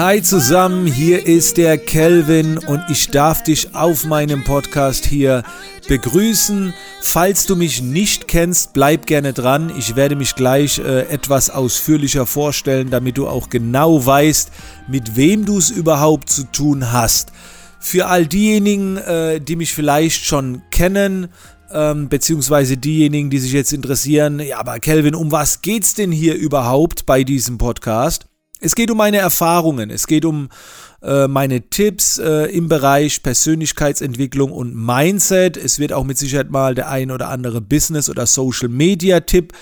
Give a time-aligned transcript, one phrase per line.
[0.00, 5.42] Hi zusammen, hier ist der Kelvin und ich darf dich auf meinem Podcast hier
[5.88, 6.72] begrüßen.
[7.02, 9.70] Falls du mich nicht kennst, bleib gerne dran.
[9.76, 14.50] Ich werde mich gleich äh, etwas ausführlicher vorstellen, damit du auch genau weißt,
[14.88, 17.32] mit wem du es überhaupt zu tun hast.
[17.78, 21.28] Für all diejenigen, äh, die mich vielleicht schon kennen,
[21.70, 26.36] ähm, beziehungsweise diejenigen, die sich jetzt interessieren, ja, aber Kelvin, um was geht's denn hier
[26.36, 28.29] überhaupt bei diesem Podcast?
[28.62, 30.50] Es geht um meine Erfahrungen, es geht um
[31.02, 35.56] äh, meine Tipps äh, im Bereich Persönlichkeitsentwicklung und Mindset.
[35.56, 39.54] Es wird auch mit Sicherheit mal der ein oder andere Business- oder Social-Media-Tipp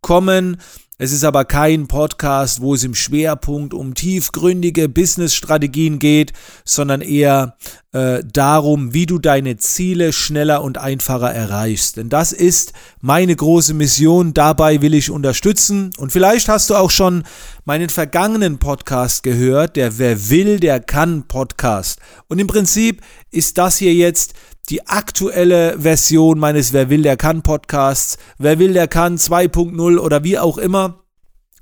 [0.00, 0.56] kommen.
[0.96, 6.32] Es ist aber kein Podcast, wo es im Schwerpunkt um tiefgründige Business-Strategien geht,
[6.64, 7.58] sondern eher
[7.96, 11.96] äh, darum, wie du deine Ziele schneller und einfacher erreichst.
[11.96, 14.34] Denn das ist meine große Mission.
[14.34, 15.92] Dabei will ich unterstützen.
[15.96, 17.24] Und vielleicht hast du auch schon
[17.64, 21.98] meinen vergangenen Podcast gehört, der Wer will, der kann Podcast.
[22.28, 24.34] Und im Prinzip ist das hier jetzt
[24.68, 30.22] die aktuelle Version meines Wer will, der kann Podcasts, Wer will, der kann 2.0 oder
[30.22, 31.05] wie auch immer.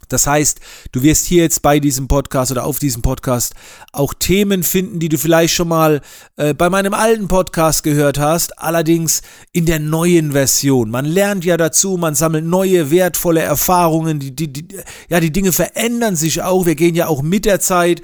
[0.08, 0.60] Das heißt,
[0.92, 3.54] du wirst hier jetzt bei diesem Podcast oder auf diesem Podcast
[3.92, 6.00] auch Themen finden, die du vielleicht schon mal
[6.36, 10.90] äh, bei meinem alten Podcast gehört hast, allerdings in der neuen Version.
[10.90, 14.68] Man lernt ja dazu, man sammelt neue, wertvolle Erfahrungen, die, die, die,
[15.08, 18.02] ja, die Dinge verändern sich auch, wir gehen ja auch mit der Zeit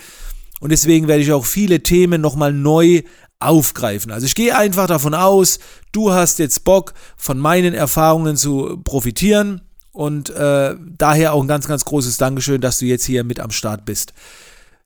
[0.61, 3.03] und deswegen werde ich auch viele Themen nochmal neu
[3.41, 4.12] aufgreifen.
[4.12, 5.59] Also ich gehe einfach davon aus,
[5.93, 9.62] du hast jetzt Bock, von meinen Erfahrungen zu profitieren
[9.93, 13.51] und äh, daher auch ein ganz, ganz großes Dankeschön, dass du jetzt hier mit am
[13.51, 14.13] Start bist.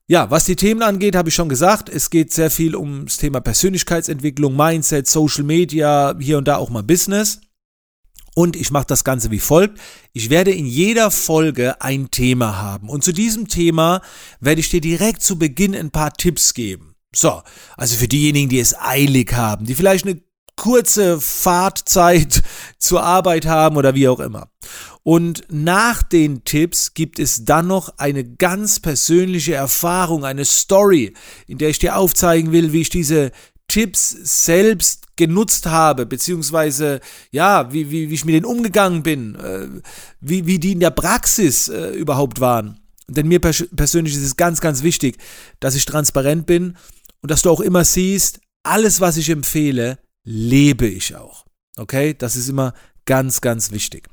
[0.07, 3.41] Ja, was die Themen angeht, habe ich schon gesagt, es geht sehr viel ums Thema
[3.41, 7.41] Persönlichkeitsentwicklung, Mindset, Social Media, hier und da auch mal Business.
[8.35, 9.79] Und ich mache das Ganze wie folgt.
[10.13, 12.89] Ich werde in jeder Folge ein Thema haben.
[12.89, 14.01] Und zu diesem Thema
[14.41, 16.95] werde ich dir direkt zu Beginn ein paar Tipps geben.
[17.15, 17.41] So,
[17.77, 20.21] also für diejenigen, die es eilig haben, die vielleicht eine
[20.57, 22.43] kurze Fahrtzeit
[22.77, 24.49] zur Arbeit haben oder wie auch immer.
[25.07, 31.13] Und nach den Tipps gibt es dann noch eine ganz persönliche Erfahrung, eine Story,
[31.45, 33.31] in der ich dir aufzeigen will, wie ich diese
[33.67, 39.67] Tipps selbst genutzt habe, beziehungsweise ja, wie, wie, wie ich mit denen umgegangen bin, äh,
[40.21, 42.79] wie, wie die in der Praxis äh, überhaupt waren.
[43.07, 45.19] Denn mir pers persönlich ist es ganz, ganz wichtig,
[45.59, 46.77] dass ich transparent bin
[47.21, 51.45] und dass du auch immer siehst, alles, was ich empfehle, lebe ich auch.
[51.77, 52.73] Okay, das ist immer
[53.05, 54.09] ganz, ganz wichtig.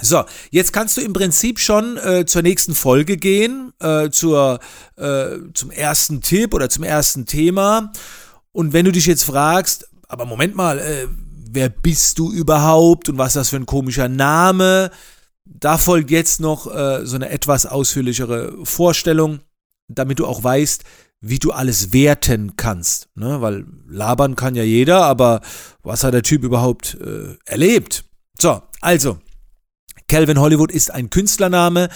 [0.00, 4.58] So, jetzt kannst du im Prinzip schon äh, zur nächsten Folge gehen, äh, zur,
[4.96, 7.92] äh, zum ersten Tipp oder zum ersten Thema.
[8.52, 11.06] Und wenn du dich jetzt fragst, aber Moment mal, äh,
[11.50, 14.90] wer bist du überhaupt und was ist das für ein komischer Name?
[15.44, 19.40] Da folgt jetzt noch äh, so eine etwas ausführlichere Vorstellung,
[19.88, 20.82] damit du auch weißt,
[21.20, 23.08] wie du alles werten kannst.
[23.14, 23.40] Ne?
[23.40, 25.40] Weil labern kann ja jeder, aber
[25.82, 28.04] was hat der Typ überhaupt äh, erlebt?
[28.38, 29.18] So, also,
[30.14, 31.88] Calvin Hollywood ist ein Künstlername,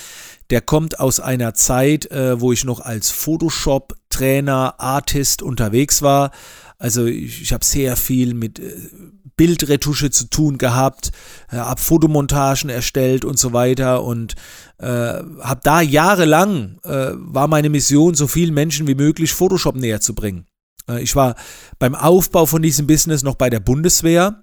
[0.51, 6.33] der kommt aus einer Zeit, äh, wo ich noch als Photoshop-Trainer, Artist unterwegs war.
[6.79, 8.73] Also ich, ich habe sehr viel mit äh,
[9.37, 11.13] Bildretusche zu tun gehabt,
[11.53, 14.35] äh, habe Fotomontagen erstellt und so weiter und
[14.79, 20.01] äh, habe da jahrelang, äh, war meine Mission, so vielen Menschen wie möglich Photoshop näher
[20.01, 20.45] zu bringen.
[20.89, 21.37] Äh, ich war
[21.79, 24.43] beim Aufbau von diesem Business noch bei der Bundeswehr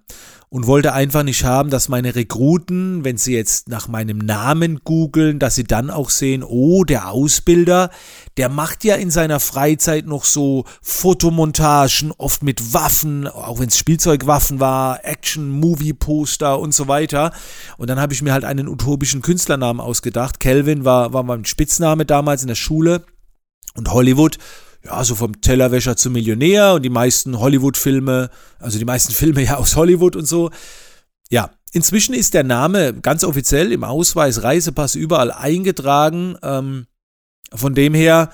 [0.49, 5.39] und wollte einfach nicht haben, dass meine Rekruten, wenn sie jetzt nach meinem Namen googeln,
[5.39, 7.89] dass sie dann auch sehen, oh, der Ausbilder,
[8.37, 13.77] der macht ja in seiner Freizeit noch so Fotomontagen, oft mit Waffen, auch wenn es
[13.77, 17.31] Spielzeugwaffen war, Action, Movie-Poster und so weiter.
[17.77, 20.39] Und dann habe ich mir halt einen utopischen Künstlernamen ausgedacht.
[20.39, 23.05] Kelvin war, war mein Spitzname damals in der Schule.
[23.75, 24.37] Und Hollywood
[24.85, 28.29] ja, so vom Tellerwäscher zum Millionär und die meisten Hollywood-Filme,
[28.59, 30.51] also die meisten Filme ja aus Hollywood und so.
[31.29, 36.37] Ja, inzwischen ist der Name ganz offiziell im Ausweis, Reisepass überall eingetragen.
[36.43, 36.85] Ähm,
[37.53, 38.29] von dem her,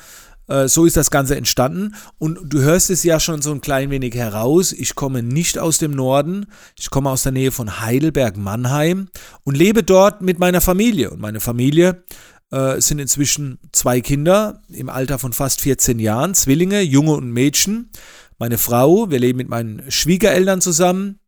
[0.48, 1.96] äh, so ist das Ganze entstanden.
[2.18, 4.74] Und du hörst es ja schon so ein klein wenig heraus.
[4.74, 6.48] Ich komme nicht aus dem Norden.
[6.78, 9.08] Ich komme aus der Nähe von Heidelberg-Mannheim
[9.44, 11.12] und lebe dort mit meiner Familie.
[11.12, 12.04] Und meine Familie
[12.52, 17.90] äh, sind inzwischen zwei Kinder im Alter von fast 14 Jahren, Zwillinge, Junge und Mädchen.
[18.38, 21.20] Meine Frau, wir leben mit meinen Schwiegereltern zusammen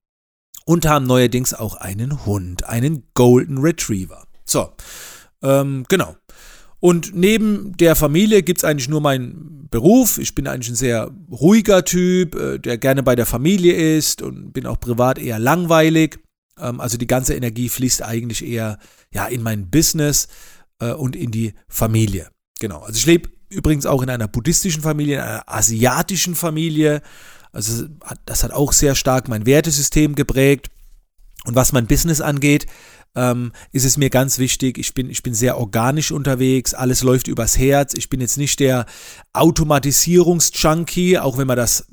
[0.65, 4.25] und haben neuerdings auch einen Hund, einen Golden Retriever.
[4.45, 4.69] So,
[5.41, 6.15] ähm, genau.
[6.79, 10.17] Und neben der Familie gibt es eigentlich nur meinen Beruf.
[10.17, 14.51] Ich bin eigentlich ein sehr ruhiger Typ, äh, der gerne bei der Familie ist und
[14.51, 16.19] bin auch privat eher langweilig.
[16.59, 18.79] Ähm, also die ganze Energie fließt eigentlich eher
[19.13, 20.27] ja, in mein Business
[20.91, 22.29] und in die Familie.
[22.59, 22.79] Genau.
[22.79, 27.01] Also ich lebe übrigens auch in einer buddhistischen Familie, in einer asiatischen Familie.
[27.51, 27.85] Also
[28.25, 30.69] das hat auch sehr stark mein Wertesystem geprägt.
[31.45, 32.67] Und was mein Business angeht,
[33.15, 37.27] ähm, ist es mir ganz wichtig, ich bin, ich bin sehr organisch unterwegs, alles läuft
[37.27, 37.93] übers Herz.
[37.93, 38.85] Ich bin jetzt nicht der
[39.33, 41.85] Automatisierungsjunkie, auch wenn wir das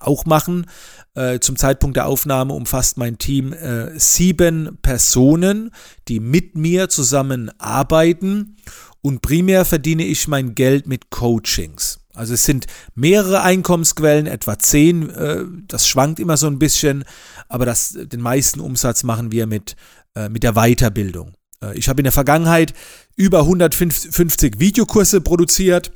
[0.00, 0.66] auch machen.
[1.14, 5.70] Äh, zum Zeitpunkt der Aufnahme umfasst mein Team äh, sieben Personen,
[6.08, 8.56] die mit mir zusammen arbeiten.
[9.02, 12.00] Und primär verdiene ich mein Geld mit Coachings.
[12.16, 15.10] Also es sind mehrere Einkommensquellen, etwa zehn.
[15.10, 17.04] Äh, das schwankt immer so ein bisschen,
[17.48, 19.76] aber das, den meisten Umsatz machen wir mit,
[20.14, 21.34] äh, mit der Weiterbildung.
[21.62, 22.74] Äh, ich habe in der Vergangenheit
[23.14, 25.92] über 150 Videokurse produziert,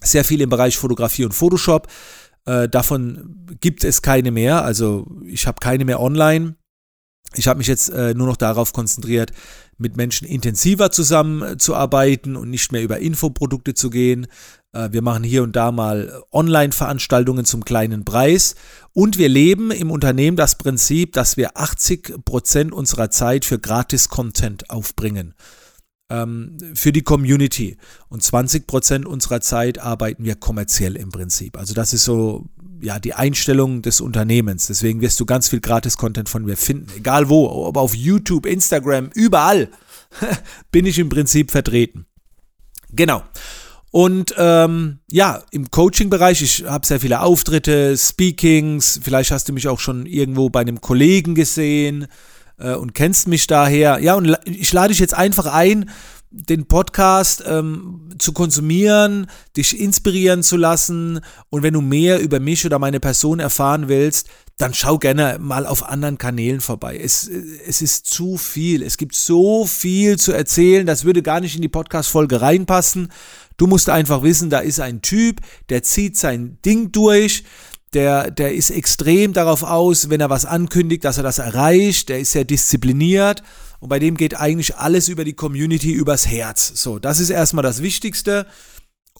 [0.00, 1.88] sehr viel im Bereich Fotografie und Photoshop.
[2.70, 6.54] Davon gibt es keine mehr, also ich habe keine mehr online.
[7.34, 9.32] Ich habe mich jetzt nur noch darauf konzentriert,
[9.78, 14.26] mit Menschen intensiver zusammenzuarbeiten und nicht mehr über Infoprodukte zu gehen.
[14.72, 18.56] Äh, wir machen hier und da mal Online-Veranstaltungen zum kleinen Preis.
[18.92, 24.70] Und wir leben im Unternehmen das Prinzip, dass wir 80 Prozent unserer Zeit für Gratis-Content
[24.70, 25.34] aufbringen.
[26.10, 27.76] Ähm, für die Community.
[28.08, 31.58] Und 20 Prozent unserer Zeit arbeiten wir kommerziell im Prinzip.
[31.58, 32.46] Also das ist so
[32.80, 34.66] ja, die Einstellung des Unternehmens.
[34.66, 36.88] Deswegen wirst du ganz viel Gratis-Content von mir finden.
[36.96, 39.68] Egal wo, ob auf YouTube, Instagram, überall
[40.70, 42.06] bin ich im Prinzip vertreten.
[42.90, 43.22] Genau.
[43.90, 49.66] Und ähm, ja, im Coaching-Bereich, ich habe sehr viele Auftritte, Speakings, vielleicht hast du mich
[49.66, 52.06] auch schon irgendwo bei einem Kollegen gesehen
[52.58, 54.00] äh, und kennst mich daher.
[54.00, 55.90] Ja, und ich lade dich jetzt einfach ein,
[56.30, 62.66] den Podcast ähm, zu konsumieren, dich inspirieren zu lassen und wenn du mehr über mich
[62.66, 64.28] oder meine Person erfahren willst,
[64.58, 66.98] dann schau gerne mal auf anderen Kanälen vorbei.
[66.98, 67.30] Es,
[67.66, 68.82] es ist zu viel.
[68.82, 73.10] Es gibt so viel zu erzählen, das würde gar nicht in die Podcast-Folge reinpassen.
[73.56, 77.44] Du musst einfach wissen, da ist ein Typ, der zieht sein Ding durch,
[77.94, 82.20] der, der ist extrem darauf aus, wenn er was ankündigt, dass er das erreicht, der
[82.20, 83.42] ist sehr diszipliniert
[83.80, 86.72] und bei dem geht eigentlich alles über die Community, übers Herz.
[86.74, 88.46] So, das ist erstmal das Wichtigste.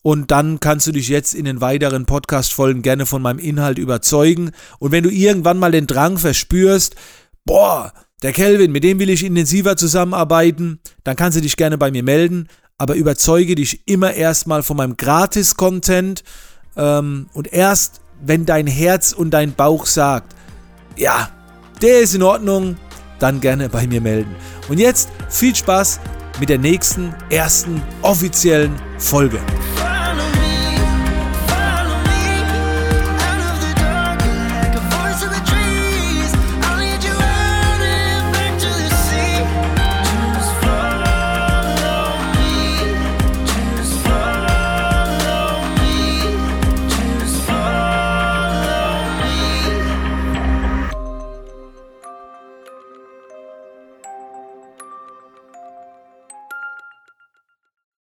[0.02, 4.52] Und dann kannst du dich jetzt in den weiteren Podcast-Folgen gerne von meinem Inhalt überzeugen.
[4.78, 6.94] Und wenn du irgendwann mal den Drang verspürst,
[7.44, 7.92] boah,
[8.22, 12.02] der Kelvin, mit dem will ich intensiver zusammenarbeiten, dann kannst du dich gerne bei mir
[12.02, 12.48] melden.
[12.78, 16.22] Aber überzeuge dich immer erstmal von meinem Gratis-Content.
[16.76, 20.34] Ähm, und erst, wenn dein Herz und dein Bauch sagt,
[20.96, 21.28] ja,
[21.82, 22.76] der ist in Ordnung,
[23.18, 24.34] dann gerne bei mir melden.
[24.68, 26.00] Und jetzt viel Spaß
[26.40, 29.40] mit der nächsten, ersten offiziellen Folge.